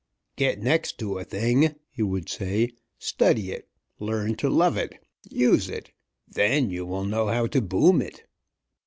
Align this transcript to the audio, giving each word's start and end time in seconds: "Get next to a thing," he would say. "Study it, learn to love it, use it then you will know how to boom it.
"Get 0.35 0.59
next 0.59 0.97
to 0.97 1.19
a 1.19 1.23
thing," 1.23 1.75
he 1.91 2.01
would 2.01 2.27
say. 2.27 2.71
"Study 2.97 3.51
it, 3.51 3.69
learn 3.99 4.33
to 4.37 4.49
love 4.49 4.75
it, 4.75 4.95
use 5.29 5.69
it 5.69 5.91
then 6.27 6.71
you 6.71 6.87
will 6.87 7.05
know 7.05 7.27
how 7.27 7.45
to 7.45 7.61
boom 7.61 8.01
it. 8.01 8.23